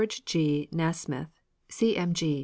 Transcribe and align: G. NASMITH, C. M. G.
G. 0.25 0.67
NASMITH, 0.71 1.29
C. 1.69 1.95
M. 1.95 2.15
G. 2.15 2.39